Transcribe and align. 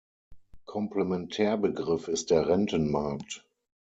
Komplementärbegriff 0.65 2.07
ist 2.07 2.31
der 2.31 2.47
Rentenmarkt. 2.47 3.45